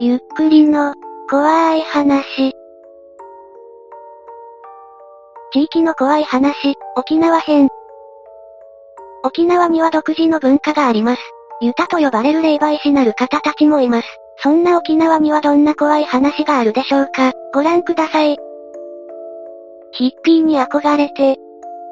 [0.00, 0.92] ゆっくりの、
[1.30, 2.52] 怖い話。
[5.52, 7.68] 地域の怖い話、沖縄編。
[9.22, 11.22] 沖縄には独自の文化があります。
[11.60, 14.08] ユタと呼ばれる霊媒師なる方たちもいます。
[14.38, 18.36] そんな沖縄にはどんな怖い話があるでしょうかご覧ください。
[19.92, 21.36] ヒッピーに憧れて、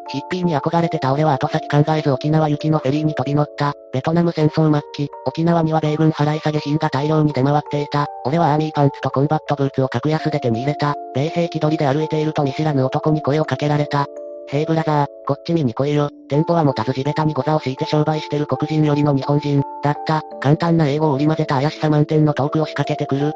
[0.08, 3.72] ヒッピーに憧れてた俺は後先考えず沖縄行きのフェリーに飛び乗った。
[3.92, 8.06] ベトナム戦争末期、沖縄には米軍払い下げ品が大量に出回っていた。
[8.24, 10.94] 俺はアーミーパンツとコンバットブーツを格安で手に入れた。
[11.14, 14.06] 米兵気取りで歩いていると見知らぬ男に声をかけられた。
[14.48, 16.10] ヘイブラザー、こっち見に来いよ。
[16.28, 19.62] 店舗は持たず地べたにゴザを敷いて商売してる黒人よりの日本人。
[19.82, 20.22] だった。
[20.40, 23.32] 簡単な英語を織り交ぜた怪しさ満点のトークを仕掛けてくる。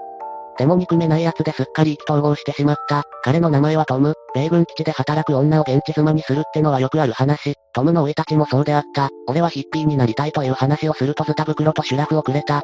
[0.58, 3.04] でも憎めない奴ですっかり意気投合してしまった。
[3.22, 4.14] 彼の名前はトム。
[4.34, 7.54] 米軍基地で働く女を現地妻にするってのはよくある話。
[7.74, 9.10] トムの老いたちもそうであった。
[9.26, 12.62] 俺はヒッピーになりたいという話をするとズタ袋とシュラフをくれた。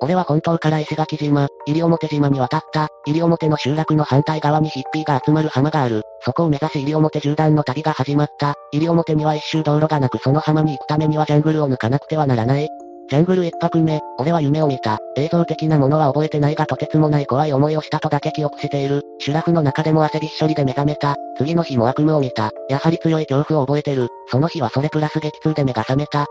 [0.00, 2.88] 俺は本当から石垣島、西表島に渡った。
[3.06, 6.02] 西表の集落の反対側にヒッピーが集まる浜がある。
[6.20, 8.54] そこを目指し西表縦断の旅が始まった。
[8.72, 12.68] 西表には一周道路がなくその浜に行くためにはジャングルを抜かなくてはならない。
[13.08, 14.98] ジャングル一泊目、俺は夢を見た。
[15.16, 19.02] 映像的なものは覚えてないがとてつもない怖い思いをしたとだけ記憶している。
[19.18, 21.16] シュラフの中でも汗びっしょりで目覚めた。
[21.38, 22.50] 次の日も悪夢を見た。
[22.68, 24.08] やはり強い恐怖を覚えてる。
[24.30, 26.26] その日はそれプラス激痛で目が覚めた。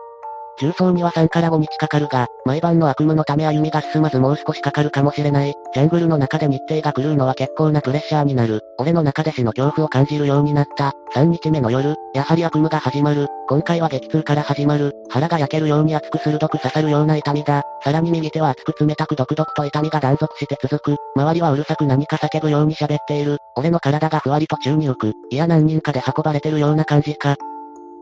[0.60, 5.54] 重曹には3から5日かかるが、毎晩の悪夢のため歩みが進まずもう少しかかるかもしれない。
[5.74, 8.62] ジャングルの中で日程が狂うのは結構なプレッシャーになる。
[8.80, 10.94] 俺の中で死の恐怖を感じるようになった。
[11.14, 13.28] 3日目の夜、やはり悪夢が始まる。
[13.48, 14.94] 今回は激痛から始まる。
[15.10, 17.62] 腹が焼けるように熱く鋭く刺さるような痛みだ。
[17.84, 20.96] さらに右手は熱く冷たくドクドクと痛みが断続して続く。
[21.16, 23.38] 周りはうるさく何か叫ぶように喋っている。
[23.56, 25.14] 俺の体がふわりと宙に浮く。
[25.30, 27.36] いや何人かで運ばれてるような感じか。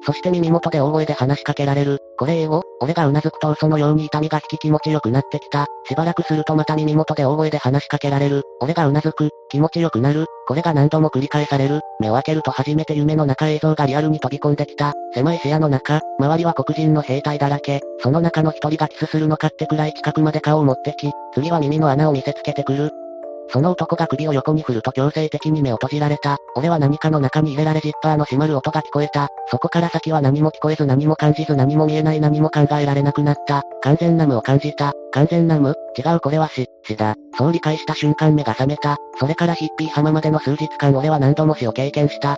[0.06, 2.00] そして耳元で大声で話しかけられる。
[2.18, 2.64] これ英語？
[2.80, 5.66] 俺が頷くとそのように痛みが引き気持ちよくなってきた。
[5.88, 8.44] しばらくするとまた耳元で大声で話しかけられる。
[8.62, 9.30] 俺が頷く。
[9.50, 10.26] 気持ちよくなる。
[10.48, 11.82] これが何度も繰り返される。
[12.00, 14.94] 目を開けると初めて夢の中映像がリアルに飛び込んできた。
[15.14, 17.82] 狭い視野の中、周りは黒人の兵隊だらけ。
[18.00, 22.92] その中の一人がキスするのかってくらい近くまで顔を持ってき、次は耳の穴を見せつけてくる。
[23.50, 26.38] その男が首を横に振ると強制的に目を閉じられた。
[26.56, 29.30] 俺は何かの中に入れられジッパーの閉まる音が聞こえた。
[29.50, 33.64] そこから先は何も聞こえず何も感じず何も見えない何も考えられなくなった。
[33.84, 34.94] 完全な無を感じた。
[35.12, 35.76] 完全な無？
[35.98, 37.16] 違うこれは死、死だ。
[37.38, 38.98] そう理解した瞬間目が覚めた。
[39.20, 42.38] それからヒッピー浜までの数日間俺は何度も死を経験した。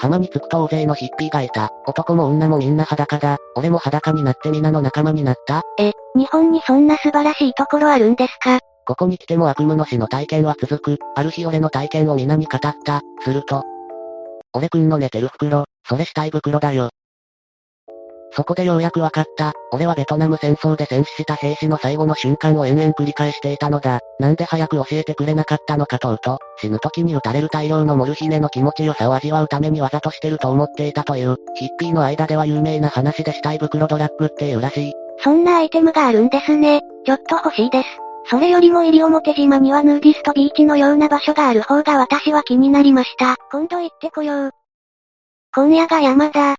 [0.00, 1.70] 浜に着くと大勢のヒッピーがいた。
[1.86, 3.36] 男も女もみんな裸だ。
[3.56, 8.60] 俺も裸になって皆の仲間になったえ、日本にそんな素晴らしいところあるんですか？
[8.88, 10.98] ここに来ても悪夢の死の体験は続く。
[11.14, 13.02] ある日俺の体験を皆に語った。
[13.22, 13.62] すると。
[14.54, 16.88] 俺くんの寝てる袋、それ死体袋だよ。
[18.30, 19.52] そこでようやくわかった。
[19.72, 24.00] 俺はベトナム戦争で戦死した兵士の最後の瞬間を延々繰り返していたのだ。
[24.20, 34.92] なんで早く教えてくれなかったのかとうと、死ぬ時に撃たれる大量のモルヒネの気持ちよさを味わうためにわざとしてると思っていたという、ヒッピーの間では有名な話で死体袋ドラッグっていうらしい。
[35.22, 36.80] そんなアイテムがあるんですね。
[37.04, 38.07] ちょっと欲しいです。
[38.30, 43.36] それよりも西表島にはヌーディストビーチのような場所がある方が私は気になりました。
[43.50, 44.50] 今度行ってこよう。
[45.54, 46.56] 今夜が山だ。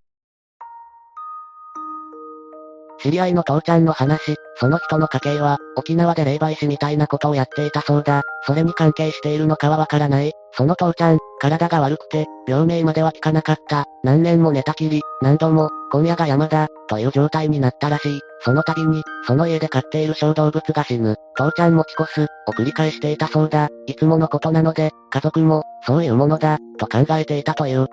[3.01, 8.23] 知り合いの父ちゃんの話、その人の家系は、沖縄で霊媒師みたいなことをやっていたそうだ。
[8.45, 10.33] それに関係しているのかはわからない。
[10.51, 13.85] その父ちゃん、体が悪くて、病名までは効かなかった。
[14.03, 18.19] 何年も寝たきり、何度も、今夜が山だ、という状態になったらしい。
[18.41, 21.15] その度に、その家で飼っている小動物が死ぬ。
[21.35, 23.69] 父ちゃん持ち越す、を繰り返していたそうだ。
[23.87, 27.87] いつものことなので、家族も、そういうものだ、と考えていたという。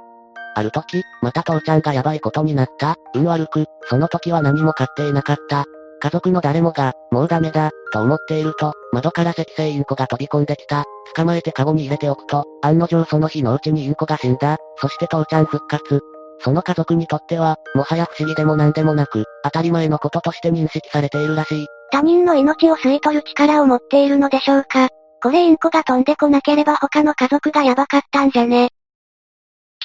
[0.57, 2.97] ある時、また父ちゃんがやばいことになった。
[3.15, 5.67] 運悪く、その時は何も買っていなかった。
[6.01, 10.85] 家族の誰もが、もうダメだ、と思っていると、窓から赤星インコが飛び込んできた。
[11.15, 14.57] 捕まえてカゴに入れておくと、案の定その日のうちにインコが死んだ。
[14.81, 16.01] そして父ちゃん復活。
[16.41, 21.67] その家族にとっては、もはや不思議でも何でもなく、当たり前のこととして認識されているらしい。
[21.93, 24.89] 他人の命を吸い取る力を持っているのでしょうか
[25.23, 28.71] これインコが飛んでこなければ他の家族がやばかったんじゃね。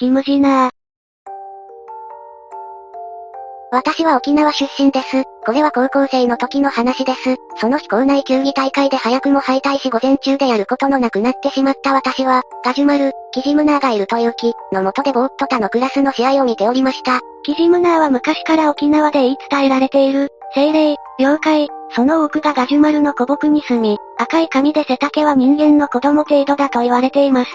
[0.02, 0.70] キムジナー。
[3.70, 5.22] 私は沖縄出身です。
[5.46, 7.36] これは高校生の時の話です。
[7.60, 17.20] その日校内球技大会で早くも敗退し午前中でやることのなくなってしまった私は、ガジュマル、キジムナーがいるという気、のもとでぼーっと他のクラスの試合を見ておりました。
[17.44, 27.52] キジムナーは昔から沖縄で言い伝えられている、精霊、妖怪、その多くがガジュマルの古木に住み、赤い髪で背丈は人間の子供程度だと言われています。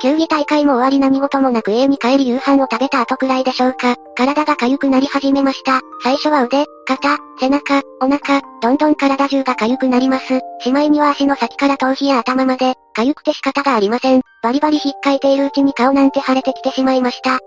[0.00, 3.96] 球技大会も終わり何事もなく家に帰り夕飯を食べた後くらいでしょうか。
[4.16, 5.80] 体が痒くなり始めました。
[6.02, 10.40] 最初は腕、肩、背中、お腹、どんどん体中が痒くなります。
[10.60, 14.22] しまいには足の先から頭皮や頭まで、痒くて仕方がありません。
[14.42, 17.38] バリバリ引っかいているうちに顔なんて腫れてきてしまいました。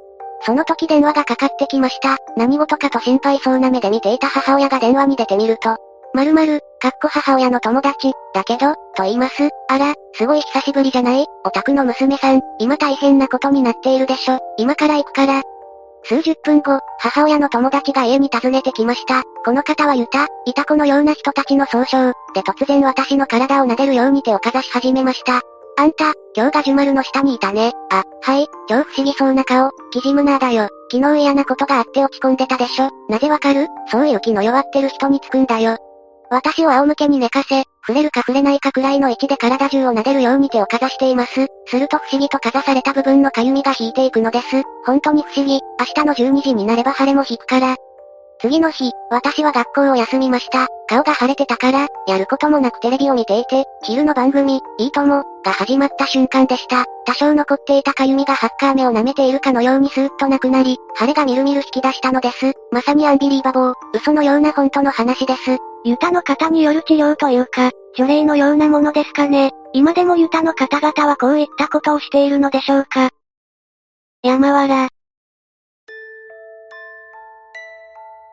[0.44, 2.18] その時電話がかかってきました。
[2.36, 5.78] 何事かと心配そうな目で見ていた母親が電話に出てみると、
[6.14, 9.50] 〇〇、かっこ母親の友達、だけど、と言います。
[9.70, 11.26] あら、すごい久しぶりじゃない？
[11.46, 14.40] お宅の娘さん、今大変なことになっているでしょ。
[14.58, 15.42] 今から行くから。
[16.04, 19.24] 数十分後、母親の友達が家に訪ねてきました。
[19.46, 25.42] この方はユタ、イタコのような人たちの総称、で突然私の体を撫でるように手をかざし始めました。
[25.78, 27.72] あんた、今日がジュマルの下にいたね。
[27.92, 30.68] あ、はい、超不思議そうな顔、キジムナーだよ。
[30.92, 32.90] 昨日嫌なことがあって落ち込んでたでしょ。
[33.08, 33.68] なぜわかる？
[33.90, 35.78] そういう気の弱ってる人につくんだよ。
[36.32, 41.48] 私を仰向けに寝かせ、触れるか触れないかくらいの位置で体中を撫でるように手をかざしています。
[41.68, 44.64] すると不思議とかざされた部分のかゆみが引いていくのです。
[44.86, 45.60] 本当に不思議。
[45.78, 47.76] 明日の12時になれば晴れも引くから。
[48.40, 50.68] 次の日、私は学校を休みました。
[50.88, 56.86] 顔が腫れてたから、やることもなくテレビを見ていて、昼の番組、いいとも、が始まった瞬間でした。
[57.06, 62.54] 多少残っていたかゆみがハッカー目を舐めているかのようにスーッとなくなり、腫れがみるみる引き出したのです。
[62.72, 65.58] まさにアンビリーバボー、嘘のような本当の話です。
[65.84, 69.52] ユタの方による治療というか、除霊のようなものですかね。
[69.74, 73.10] 今でもユタの方々はこういったことをしているのでしょうか。
[74.22, 74.90] 山原。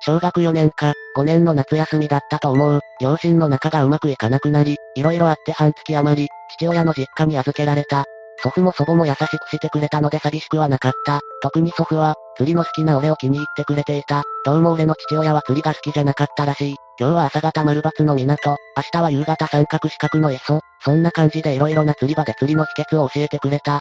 [0.01, 2.81] 小学4年か、5年の夏休みだったと思う。
[3.01, 6.29] 両親の仲がうまくいかなくなり、色々あって半月余り、
[6.59, 8.05] 父親の実家に預けられた。
[8.43, 11.21] 祖父も祖母も優しくしてくれたので寂しくはなかった。
[11.43, 14.23] 特に祖父は、釣りの好きな俺を気に入ってくれていた。
[14.45, 16.77] どうも俺の父親は釣りが好きじゃなかったらしい。
[17.01, 23.81] 今日は朝方丸抜の港、明日は夕方三角四角の磯、そんな感じで色々な釣り場で釣りの秘訣を教えてくれた。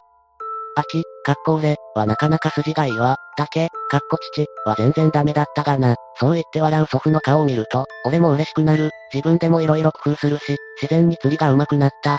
[0.75, 3.17] 秋、かっこ俺、はなかなか筋がいいわ。
[3.37, 5.95] 竹、かっこ父、は全然ダメだったがな。
[6.19, 8.89] そう言って笑う祖父の顔を見ると、俺も嬉しくなる。
[9.13, 12.17] 自分でも色々工夫するし、自然に釣りが上手くなった。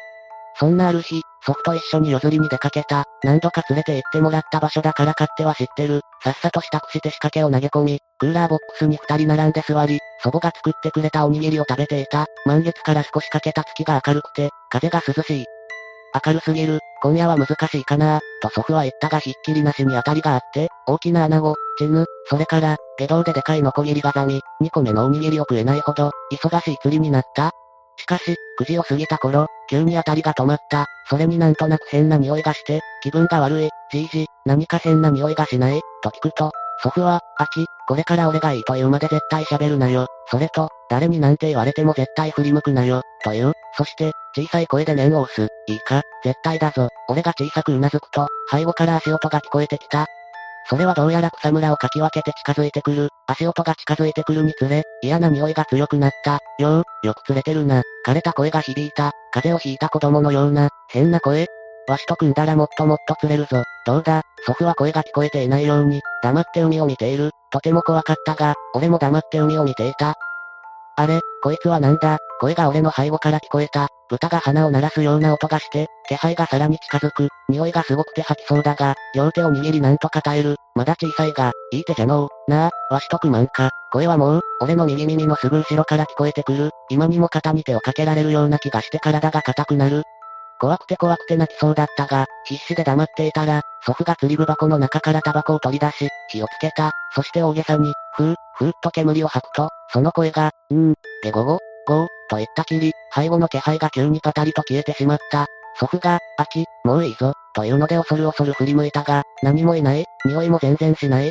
[0.54, 3.04] そんなある日、祖父と一緒に夜釣りに出かけた。
[3.22, 6.00] 何度か連れて行ってもらった場所だから勝手は知ってる。
[6.22, 12.26] さっさと支度して仕掛けを投げ込み、クーラーボックスに二人並んで座り、祖母が作ってくれたおにぎりを食べていた。
[12.44, 15.44] 満月から少しかけた月が明るくて、風が涼しい。
[16.24, 27.52] 明るすぎる、今夜は難しいかなと祖父は言ったがひっきりなしに当たりがあって、大きな穴子、チヌ、それから、下道ででかいノコギリがざみ、2個目のおにぎりを食えないほど、忙しい釣りになった。
[27.98, 30.86] しかし、9時を過ぎた頃、急に当たりが止まった。
[31.10, 35.80] それになんとなく変な匂いがして、気分が悪い、じいじ、何か変な匂いがしない？
[36.02, 36.52] と聞くと、
[36.82, 40.06] 祖父は、あき、これから俺がいいと言うまで絶対喋るなよ。
[40.30, 43.02] それと、誰になんて言われても絶対振り向くなよ。
[43.24, 43.52] という。
[43.76, 45.48] そして、小さい声で念を押す。
[45.66, 46.88] いいか、絶対だぞ。
[47.08, 50.06] 俺が小さく頷くと、背後から足音が聞こえてきた。
[50.68, 53.08] それはどうやら草むらをかき分けて近づいてくる。
[53.26, 56.40] 足音が近づいてくるにつれ、嫌な匂いが強くなった。
[56.58, 57.82] よう、よく釣れてるな。
[58.06, 59.12] 枯れた声が響いた。
[59.32, 61.46] 風邪をひいた子供のような、変な声。
[61.88, 63.62] わしと組んだらもっともっと釣れるぞ。
[63.86, 67.30] どうだ、祖父は声が聞こえていないように、黙って海を見ている。
[67.50, 70.16] とても怖かったが、俺も黙って海を見ていた。
[70.98, 72.18] あれ、こいつはなんだ？
[72.40, 73.86] 声が俺の背後から聞こえた。
[74.10, 77.28] 豚が鼻を鳴らすような音がして、気配がさらに近づく。
[77.48, 80.56] 匂いがすごくて吐きそうだが、両手を握りなんとか耐える。
[80.74, 82.50] まだ小さいが、いい手じゃのう。
[82.50, 83.70] なあ、わしとくまんか。
[83.92, 86.70] 声はもう、俺の右耳のすぐ後ろから聞こえてくる。
[86.90, 90.02] 今にも肩に手をかけられるような気がして体が硬くなる。
[90.60, 96.90] 怖くて怖くて泣きそうだったが、必死で黙っていたら、祖父が釣り具箱の中からタバコを取り出し、火をつけた。
[97.14, 105.46] そして大げさに、ふー、ふーっと煙を吐くと、その声が、うーん、ゲゴゴ、ゴー、と言ったきり、背後の気配が急にパタリと消えてしまった。
[105.78, 111.30] 祖父が、あき、もういいぞ、というので恐る恐る振り向いたが、何もいない、匂いも全然しない。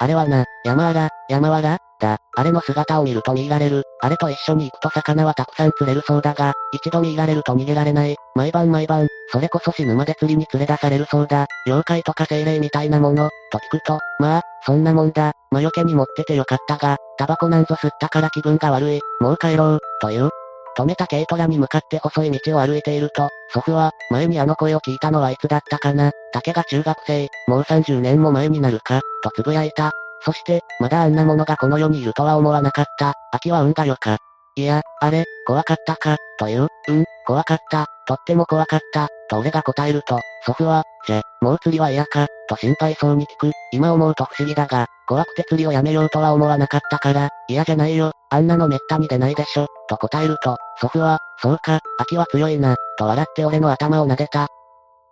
[0.00, 2.18] あれはな、山原、山原だ。
[2.36, 3.82] あれの姿を見ると見入られる。
[4.00, 8.16] あれと一緒に行くと魚はたくさん釣れるそうだが、一度見入られると逃げられない。
[8.36, 11.46] 毎晩毎晩、それこそ死ぬまで釣りに連れ出されるそうだ。
[11.66, 15.32] 妖怪とか精霊みたいなもの、と聞くと、まあ、そんなもんだ。
[15.50, 19.00] 魔除けに持っててよかったが、タバコなんぞ吸ったから気分が悪い。
[19.20, 20.30] もう帰ろう、という。
[20.76, 26.10] 止めた軽トラに向かって細い道を歩いていると、祖父は、前にあの声を聞いたのはいつだったかな。
[26.32, 29.92] 竹が中学生、もう30年も前になるか、と呟いた。
[30.24, 33.14] そして、まだあんなものがこの世にいるとは思わなかった。
[33.30, 34.18] 秋は運が良か。
[34.56, 43.50] いや、あれ、怖かったか、という、うん、怖かった、とっても怖かった、と俺が答えると、祖父は、じゃ、もう釣りは嫌か、と心配そうに聞く。
[43.72, 54.46] 今思うと不思議だが、怖くて釣りをやめようとは思わなかったから、嫌じゃないよ、あんなのめったに出ないでしょ、と答えると、祖父は、そうか、秋は強いな、と笑って俺の頭を撫でた。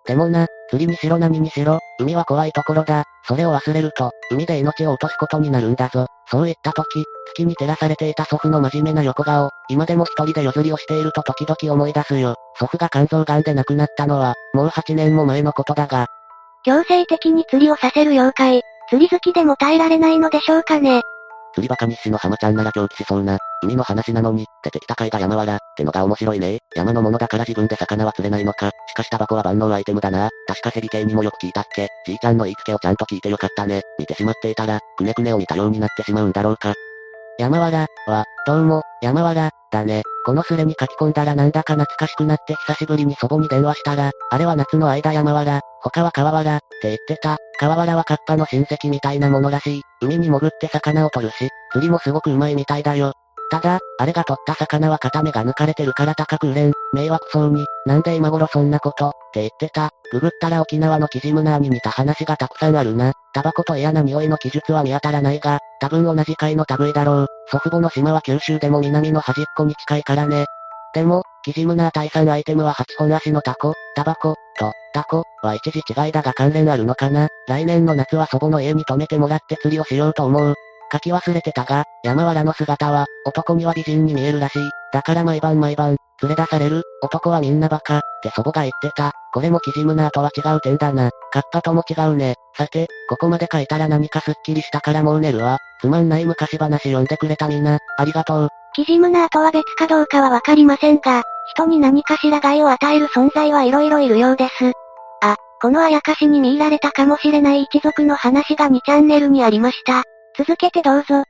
[0.07, 3.05] でもな、釣りにしろ何にしろ、海は怖いところだ。
[3.25, 6.07] それを忘れると、海で命を落とすことになるんだぞ。
[6.29, 7.05] そう言った時、
[7.35, 12.35] 月に照らされていた祖父の真面目な横顔、今でも一人で夜釣りをしていると時々思い出すよ。
[12.59, 16.09] 祖父が肝臓癌で亡くなったのは、もう8年も前のことだが、
[16.65, 21.03] 強制的に釣りをさせる妖怪、釣り好きでも耐えられないのでしょうかね。
[21.55, 26.59] 釣りバカ日誌の浜ちゃんなら狂気しそうな、海の話なのに、出てきた貝が山わら、ってのが面白いね。
[26.75, 28.71] 山のものだから自分で魚は釣れないのか。
[28.89, 30.31] しかしタバコは万能アイテムだな。
[30.47, 31.89] 確かヘビ系にもよく聞いたっけ。
[32.07, 33.83] じいちゃんの言いつけをちゃんと聞いてよかったね。
[33.99, 36.75] 見てしまっていたら、くねくねを見たようになってしまうんだろうか。
[37.39, 40.03] 山わら、は、どうも、山わら、だね。
[40.25, 47.39] このスレに書き込んだらなんだか懐かしくなって久しぶりに祖母に電話したら、あれは夏の間山わら、他は川わら、って言ってた。
[47.59, 49.83] 川わらはカッパの親戚みたいなものらしい。
[50.01, 53.13] 海に潜って魚を取るし、釣りもすごくうまいみたいだよ。
[53.51, 56.73] ただ、あれが取った魚は片目が抜かれてるから高く売れん。
[56.95, 59.91] 迷惑そうに、なんで今頃そんなこと、って言ってた。
[60.11, 63.13] ググったら沖縄のキジムナーに似た話がたくさんあるな。
[63.35, 67.27] タバコと嫌な匂いの記述は見当たらないが、多分同じ階の類だろう。
[67.53, 70.47] 祖父母の島は九州でも南の端っこに近いからね。
[70.95, 80.55] でも、キジムナー対産アイテムは8本足のタコ、タバコ、と、タコ、は一時違いだが関連あるのかな来年の夏は祖母の家に泊めてもらって釣りをしようと思う。
[80.93, 84.71] 書き忘れてたが、山原の姿は、男には美人に見えるらしい。
[84.93, 89.13] だから毎晩毎晩、連れ出される、男はみんなバカ、って祖母が言ってた。
[89.33, 91.11] これもキジムナーとは違う点だな。
[91.33, 92.35] カッパとも違うね。
[92.57, 95.59] さて、ここまで書いたら何かスッキリしたからもう寝るわ。
[95.81, 98.49] つまんない昔話読んでくれたみんな、ありがとう。
[98.75, 101.23] キジムナーとは別かどうかはわかりませんが、
[101.55, 104.73] 人に何かしら害を与える存在はいろいろいるようです。
[105.23, 110.05] あ、このあやかしに見入られたかもしれない一族の話が2チャンネルにありました。
[110.35, 111.25] 続けてどうぞ。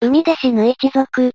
[0.00, 1.32] 海で死ぬ一族。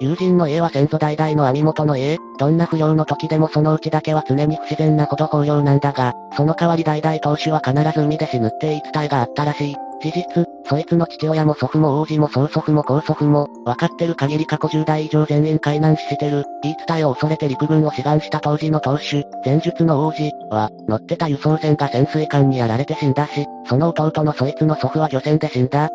[0.00, 9.76] 友人の家は先祖代々の網元の家、どんな不良の時でもそのうちだけは常に不自然なほど豊漁なんだが、その代わり代々当主は必ず海で死ぬって言い伝えがあったらしい。
[10.00, 16.44] 事実、そいつの父親も祖父も王子も曽祖父も高祖父も、分かってる限り過去10代以上全員海難死してる。
[16.62, 25.90] 言い伝えを恐れて陸軍を志願した当時の当主、前述の王子は、乗ってた輸送船が潜水艦にやられて死んだし、その弟のそいつの祖父は漁船で死んだ。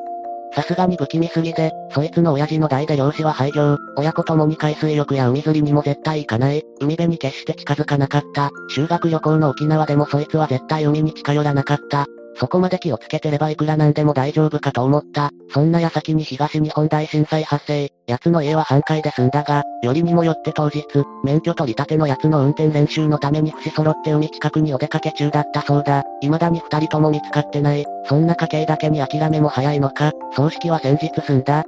[0.53, 12.05] さすがに不気味すぎで、そいつの親父の代で漁師は廃業、親子ともに海水浴や海釣りにも絶対行かない、海辺に決して近づかなかった、修学旅行の沖縄でもそいつは絶対海に近寄らなかった。
[12.37, 15.31] そこまで気をつけてればいくらなんでも大丈夫かと思った。
[15.53, 17.89] そんな矢先に東日本大震災発生。
[18.07, 20.85] 奴の家は半壊で済んだが、よりにもよって当日、
[21.23, 26.03] 免許取り立ての奴の運転練習のために節揃って海近くにお出かけ中だったそうだ。
[26.21, 27.85] 未だに二人とも見つかってない。
[28.07, 30.11] そんな家系だけに諦めも早いのか。
[30.35, 31.63] 葬式は先日済んだ。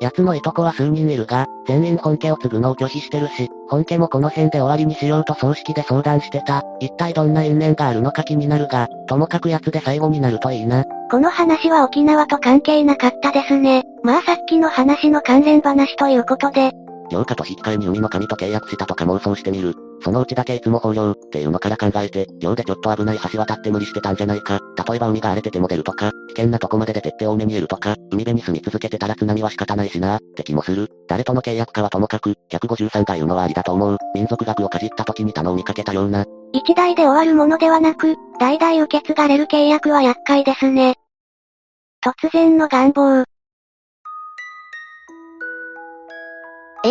[0.00, 6.62] 奴のいとこは数人いるが、全員本家を継ぐのを拒否してるし、本家もこの辺で終わりにしようと葬式で相談してた。
[6.80, 10.84] 一体どんな因縁があるのか気になるが、ともかく奴で最後になるといいな。
[11.10, 13.84] この話は沖縄と関係なかったですね。
[14.02, 16.72] まあさっきの話の関連話ということで、
[17.10, 19.74] 業家と引き換えに海の神と契約したとか妄想してみる。
[20.02, 24.60] そのうちだけいつも豊漁っていうのから考えて、漁でちょっと危ない橋渡って無理してたんじゃないか。
[24.88, 30.88] 例えば海が荒れてても出るとか、危険なとこまで出てって多めにいるとか、海辺に住み続けてたら津波は仕方ないしなって気もする。
[31.08, 33.98] 誰との契約かはともかく、153が言うのはありだと思う。
[34.14, 36.24] 民族学をかじった時に他のを見かけたような。
[36.52, 40.96] 一代で終わるものではなく、代々受け継がれる契約は厄介ですね。
[42.02, 43.24] 突然の願望。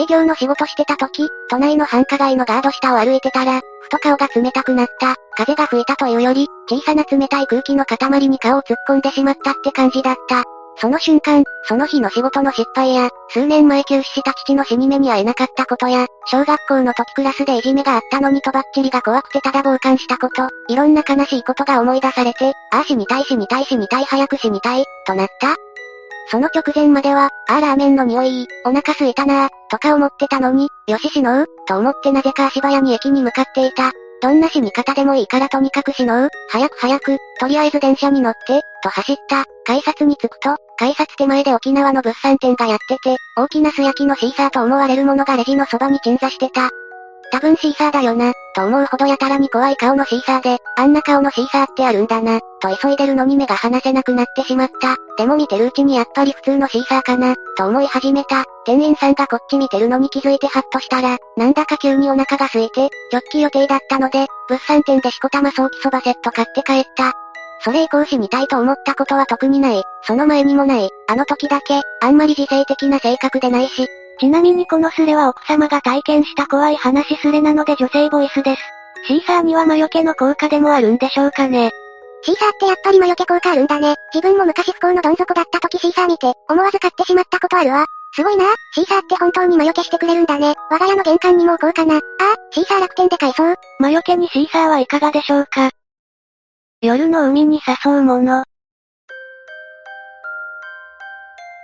[0.03, 5.15] 営業の仕事してた時、都内の繁華街のガード下を歩いてたら、ふと顔が冷たくなった。
[5.35, 10.43] 風が吹いたというより、小さな冷たい空気の塊に顔を突っ込んでしまったって感じだった。
[10.77, 25.55] その瞬間、その日の仕事の失敗や、数年前休止した父の死に目に会えなかったことや、小学校の時クラスでいじめがあったのにとばっちりが怖くてただ傍観したこと、いろんな悲しいことが思い出されて、ああ死にたい死にたい死にたい早く死にたい、となった。
[26.29, 33.91] その直前までは、あーラーメンの匂い、お腹すいたなー、とか思ってたのに、よし死のう、と思ってなぜか足早に駅に向かっていた。
[34.21, 39.43] どんな死に方でもいいからとにかく死のう、早く早く、とりあえず電車に乗って、と走った。
[39.65, 46.69] 改札に着くと、改札手前で沖縄の物産展がやってて、大きな素焼きのシーサーと思われるものがレジのそばに鎮座してた。
[47.33, 54.97] 多分シーサーだよな、と思うほどやたらに怖い顔のシーサーで、あんな顔のシーサーってあるんだな、と急いでるのに目が離せなくなってしまった。
[55.17, 58.43] でも見てるうちにやっぱり普通のシーサーかな、と思い始めた。
[58.67, 67.13] 店員さんがこっち見てるのに気づいてハッとしたら、なんだか急にお腹が空いて、直帰予定だったので、物産展でしこたま早期そばセット買って帰った。
[67.61, 69.81] それ以降しみたいと思ったことは特にない。
[70.03, 70.89] その前にもない。
[71.07, 73.87] あの時だけ、あんまり自制的な性格でないし。
[74.19, 78.61] ちなみにこのスレは奥様が体験した怖い話スレなので女性ボイスです。
[79.07, 81.71] シーサーには魔除けの効果でもあるんでしょうかね。
[82.23, 83.95] シーサーってやっぱり魔除け効果あるんだね。
[84.13, 87.85] 自分も昔不幸のどん底だった時シーサー見て、思わず買ってしまったことあるわ。
[88.15, 90.53] すごいなシーサーって本当に魔除けしてくれるんだね。
[90.69, 91.95] 我が家の玄関にも置こうかな。
[91.95, 92.01] ああ、
[92.51, 93.55] シーサー楽天で買えそう。
[93.79, 95.71] 魔除けにシーサーはいかがでしょうか
[96.81, 98.43] 夜の海に誘うもの。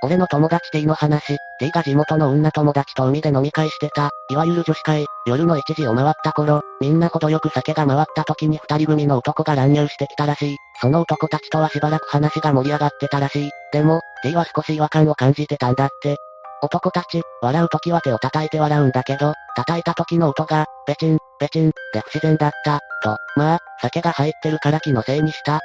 [0.01, 10.57] 俺の友達 T の話、T が地元の女友達と海で飲み会してた、いわゆる女子会、夜の1時を回った頃、みんなほどよく酒が回った時に二人組の男が乱入してきたらしい。
[10.81, 13.51] その男たちとはしばらく話が盛り上がってたらしい。
[13.73, 16.15] でも、T は少し違和感を感じてたんだって。
[16.61, 25.59] 男たち、笑う時は手を叩いて笑うんだけど、叩いた時の音が、ペチン、ペチン、で不自然だった、と、まあ、酒が入ってるから気のせいにした。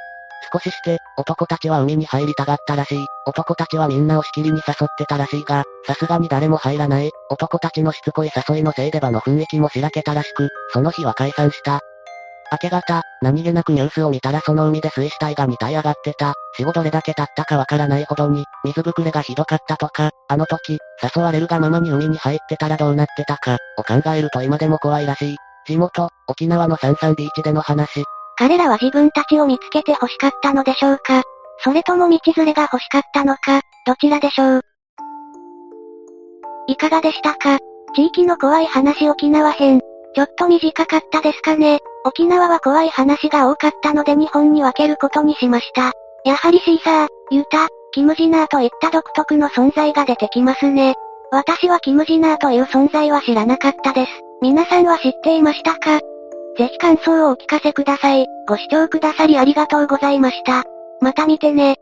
[0.51, 3.05] 少しして、男たちは海に入りたがったらしい。
[3.25, 7.11] 男たちはみんなをしきりに誘ってたらしいが、さすがに誰も入らない。
[7.29, 11.81] 男たちのしつこい誘いのせいで場の雰囲気もしらけたらしく、その日は解散した。
[12.51, 16.33] 明け方、何気なくニュースを見たらその海で水死体が2体上がってた。
[16.55, 20.77] 死後どれだけ経ったかわからないほどに、水ぶくれがひどかったとか、あの時、
[21.15, 25.37] 誘われるがままに海に入ってたらどうなってたか、を考えると今でも怖いらしい。
[25.65, 28.03] 地元、沖縄のサンサンビーチでの話。
[28.37, 31.23] 彼らは自分たちを見つけて欲しかったのでしょうか？
[31.59, 34.61] それとも道連れが欲しかったのか、どちらでしょう？
[36.67, 37.59] いかがでしたか？
[37.95, 39.79] 地域の怖い話沖縄編。
[40.15, 41.79] ちょっと短かったですかね？
[42.05, 45.93] 沖縄は怖い話が多かったので2本に分けることにしました。
[46.25, 50.95] やはりシーサー、ユタ、キムジナーといった独特の存在が出てきますね。
[51.31, 54.11] 私はキムジナーという存在は知らなかったです。
[54.41, 56.01] 皆さんは知っていましたか？
[56.57, 58.27] ぜひ感想をお聞かせください。
[58.47, 60.63] ご視聴くださりありがとうございました。
[61.01, 61.77] また見てね。